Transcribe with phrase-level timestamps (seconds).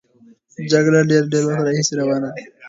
[0.71, 2.41] جګړه له ډېر وخت راهیسې روانه ده.